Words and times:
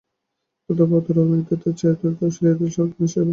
নতুবা 0.69 0.95
অদূরে 0.97 1.21
মৃত্যুর 1.29 1.73
ছায়াতে 1.79 2.05
অচিরে 2.21 2.49
এ 2.49 2.59
দেশ 2.59 2.73
ও 2.73 2.79
জাতিটা 2.79 2.99
মিশে 2.99 3.17
যাবে। 3.17 3.29